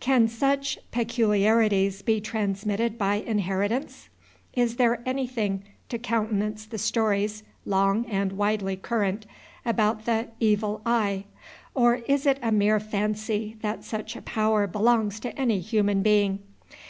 [0.00, 4.08] Can such peculiarities be transmitted by inheritance?
[4.52, 9.26] Is there anything to countenance the stories, long and widely current,
[9.64, 11.22] about the "evil eye"?
[11.72, 16.40] or is it a mere fancy that such a power belongs to any human being?